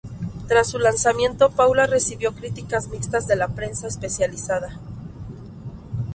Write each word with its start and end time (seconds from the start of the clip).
Tras 0.47 0.71
su 0.71 0.79
lanzamiento, 0.79 1.51
"Paula" 1.51 1.85
recibió 1.85 2.33
críticas 2.33 2.87
mixtas 2.87 3.27
de 3.27 3.35
la 3.35 3.49
prensa 3.49 3.87
especializada. 3.87 4.79